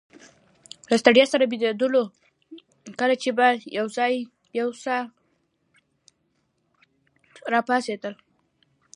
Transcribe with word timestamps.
له 0.89 0.95
ستړیا 1.01 1.25
سره 1.33 1.43
بیدېدو، 1.51 2.03
کله 2.99 3.15
چي 3.21 3.29
به 3.37 3.47
یو 4.57 4.67
راپاڅېد. 7.53 8.03